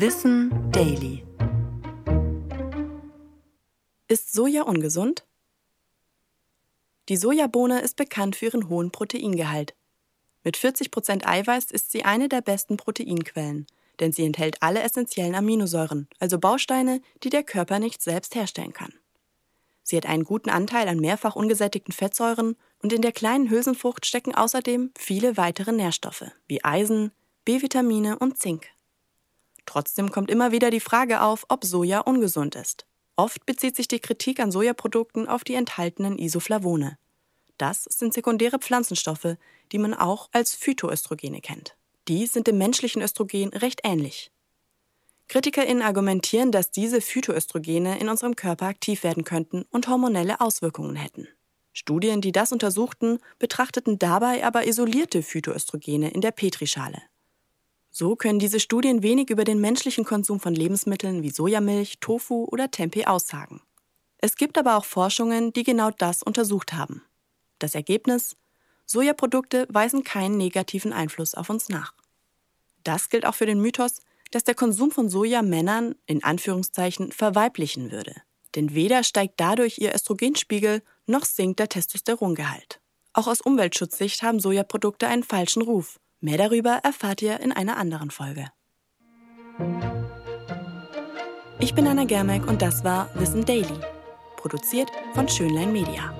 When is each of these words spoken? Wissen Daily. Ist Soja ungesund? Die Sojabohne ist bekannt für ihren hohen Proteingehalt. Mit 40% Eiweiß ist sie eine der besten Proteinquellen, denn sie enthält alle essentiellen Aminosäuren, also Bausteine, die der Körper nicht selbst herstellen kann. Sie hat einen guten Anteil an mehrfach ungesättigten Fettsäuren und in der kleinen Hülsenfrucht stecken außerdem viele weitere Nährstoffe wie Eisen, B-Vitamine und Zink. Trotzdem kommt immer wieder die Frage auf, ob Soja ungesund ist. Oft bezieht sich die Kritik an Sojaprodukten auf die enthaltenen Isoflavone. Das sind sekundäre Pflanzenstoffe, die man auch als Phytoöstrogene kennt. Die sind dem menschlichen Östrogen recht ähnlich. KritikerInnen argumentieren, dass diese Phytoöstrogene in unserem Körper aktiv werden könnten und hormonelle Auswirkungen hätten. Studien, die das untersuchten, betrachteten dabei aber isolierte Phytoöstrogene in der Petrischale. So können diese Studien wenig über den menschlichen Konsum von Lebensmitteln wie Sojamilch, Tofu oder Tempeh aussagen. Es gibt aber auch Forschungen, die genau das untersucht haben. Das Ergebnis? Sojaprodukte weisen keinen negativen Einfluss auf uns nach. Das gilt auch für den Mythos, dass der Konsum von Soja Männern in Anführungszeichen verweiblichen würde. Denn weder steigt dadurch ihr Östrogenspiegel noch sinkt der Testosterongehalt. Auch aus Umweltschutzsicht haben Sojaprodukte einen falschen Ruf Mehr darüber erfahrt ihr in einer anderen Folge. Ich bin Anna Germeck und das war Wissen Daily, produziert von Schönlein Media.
Wissen 0.00 0.70
Daily. 0.70 1.24
Ist 4.06 4.32
Soja 4.32 4.62
ungesund? 4.62 5.26
Die 7.08 7.16
Sojabohne 7.16 7.80
ist 7.80 7.96
bekannt 7.96 8.36
für 8.36 8.44
ihren 8.44 8.68
hohen 8.68 8.92
Proteingehalt. 8.92 9.74
Mit 10.44 10.56
40% 10.56 11.26
Eiweiß 11.26 11.72
ist 11.72 11.90
sie 11.90 12.04
eine 12.04 12.28
der 12.28 12.42
besten 12.42 12.76
Proteinquellen, 12.76 13.66
denn 13.98 14.12
sie 14.12 14.24
enthält 14.24 14.62
alle 14.62 14.82
essentiellen 14.82 15.34
Aminosäuren, 15.34 16.06
also 16.20 16.38
Bausteine, 16.38 17.02
die 17.24 17.30
der 17.30 17.42
Körper 17.42 17.80
nicht 17.80 18.00
selbst 18.00 18.36
herstellen 18.36 18.72
kann. 18.72 18.94
Sie 19.82 19.96
hat 19.96 20.06
einen 20.06 20.22
guten 20.22 20.50
Anteil 20.50 20.86
an 20.86 21.00
mehrfach 21.00 21.34
ungesättigten 21.34 21.92
Fettsäuren 21.92 22.54
und 22.84 22.92
in 22.92 23.02
der 23.02 23.10
kleinen 23.10 23.50
Hülsenfrucht 23.50 24.06
stecken 24.06 24.32
außerdem 24.32 24.92
viele 24.96 25.36
weitere 25.36 25.72
Nährstoffe 25.72 26.26
wie 26.46 26.64
Eisen, 26.64 27.10
B-Vitamine 27.44 28.16
und 28.20 28.38
Zink. 28.38 28.68
Trotzdem 29.68 30.10
kommt 30.10 30.30
immer 30.30 30.50
wieder 30.50 30.70
die 30.70 30.80
Frage 30.80 31.20
auf, 31.20 31.44
ob 31.50 31.62
Soja 31.62 32.00
ungesund 32.00 32.54
ist. 32.54 32.86
Oft 33.16 33.44
bezieht 33.44 33.76
sich 33.76 33.86
die 33.86 34.00
Kritik 34.00 34.40
an 34.40 34.50
Sojaprodukten 34.50 35.28
auf 35.28 35.44
die 35.44 35.52
enthaltenen 35.52 36.18
Isoflavone. 36.18 36.96
Das 37.58 37.84
sind 37.84 38.14
sekundäre 38.14 38.58
Pflanzenstoffe, 38.58 39.36
die 39.70 39.76
man 39.78 39.92
auch 39.92 40.30
als 40.32 40.54
Phytoöstrogene 40.54 41.42
kennt. 41.42 41.76
Die 42.08 42.24
sind 42.24 42.46
dem 42.46 42.56
menschlichen 42.56 43.02
Östrogen 43.02 43.50
recht 43.50 43.82
ähnlich. 43.84 44.32
KritikerInnen 45.28 45.82
argumentieren, 45.82 46.50
dass 46.50 46.70
diese 46.70 47.02
Phytoöstrogene 47.02 47.98
in 48.00 48.08
unserem 48.08 48.36
Körper 48.36 48.68
aktiv 48.68 49.02
werden 49.02 49.24
könnten 49.24 49.66
und 49.68 49.86
hormonelle 49.86 50.40
Auswirkungen 50.40 50.96
hätten. 50.96 51.28
Studien, 51.74 52.22
die 52.22 52.32
das 52.32 52.52
untersuchten, 52.52 53.18
betrachteten 53.38 53.98
dabei 53.98 54.46
aber 54.46 54.66
isolierte 54.66 55.22
Phytoöstrogene 55.22 56.10
in 56.10 56.22
der 56.22 56.30
Petrischale. 56.30 57.02
So 57.98 58.14
können 58.14 58.38
diese 58.38 58.60
Studien 58.60 59.02
wenig 59.02 59.28
über 59.28 59.42
den 59.42 59.60
menschlichen 59.60 60.04
Konsum 60.04 60.38
von 60.38 60.54
Lebensmitteln 60.54 61.24
wie 61.24 61.30
Sojamilch, 61.30 61.98
Tofu 61.98 62.44
oder 62.44 62.70
Tempeh 62.70 63.06
aussagen. 63.06 63.60
Es 64.18 64.36
gibt 64.36 64.56
aber 64.56 64.76
auch 64.76 64.84
Forschungen, 64.84 65.52
die 65.52 65.64
genau 65.64 65.90
das 65.90 66.22
untersucht 66.22 66.74
haben. 66.74 67.02
Das 67.58 67.74
Ergebnis? 67.74 68.36
Sojaprodukte 68.86 69.66
weisen 69.68 70.04
keinen 70.04 70.36
negativen 70.36 70.92
Einfluss 70.92 71.34
auf 71.34 71.50
uns 71.50 71.70
nach. 71.70 71.92
Das 72.84 73.08
gilt 73.08 73.26
auch 73.26 73.34
für 73.34 73.46
den 73.46 73.60
Mythos, 73.60 74.02
dass 74.30 74.44
der 74.44 74.54
Konsum 74.54 74.92
von 74.92 75.08
Soja 75.08 75.42
Männern 75.42 75.96
in 76.06 76.22
Anführungszeichen 76.22 77.10
verweiblichen 77.10 77.90
würde. 77.90 78.14
Denn 78.54 78.76
weder 78.76 79.02
steigt 79.02 79.40
dadurch 79.40 79.78
ihr 79.78 79.92
Östrogenspiegel 79.92 80.82
noch 81.06 81.24
sinkt 81.24 81.58
der 81.58 81.68
Testosterongehalt. 81.68 82.80
Auch 83.12 83.26
aus 83.26 83.40
Umweltschutzsicht 83.40 84.22
haben 84.22 84.38
Sojaprodukte 84.38 85.08
einen 85.08 85.24
falschen 85.24 85.62
Ruf 85.62 85.98
Mehr 86.20 86.36
darüber 86.38 86.80
erfahrt 86.82 87.22
ihr 87.22 87.40
in 87.40 87.52
einer 87.52 87.76
anderen 87.76 88.10
Folge. 88.10 88.46
Ich 91.60 91.74
bin 91.74 91.86
Anna 91.86 92.04
Germeck 92.04 92.46
und 92.46 92.60
das 92.62 92.84
war 92.84 93.08
Wissen 93.14 93.44
Daily, 93.44 93.78
produziert 94.36 94.90
von 95.14 95.28
Schönlein 95.28 95.72
Media. 95.72 96.12